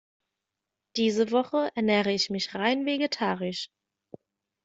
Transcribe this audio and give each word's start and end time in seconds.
Diese 0.95 1.29
Woche 1.29 1.69
ernähre 1.75 2.11
ich 2.11 2.31
mich 2.31 2.55
rein 2.55 2.87
vegetarisch. 2.87 3.69